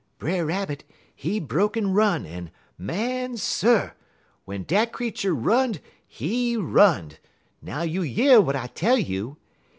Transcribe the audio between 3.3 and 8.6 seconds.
Sir! w'en dat creetur run'd he run'd, now you year w'at